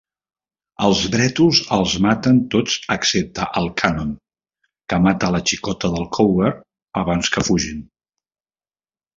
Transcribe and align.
Els 0.85 1.01
brètols 1.15 1.59
els 1.77 1.93
maten 2.05 2.39
tots 2.55 2.77
excepte 2.95 3.45
el 3.61 3.69
Cannon, 3.83 4.15
que 4.95 5.01
mata 5.09 5.31
la 5.37 5.43
xicota 5.53 5.93
del 5.99 6.09
Cougar 6.19 6.51
abans 7.05 7.33
que 7.37 7.47
fugin. 7.51 7.87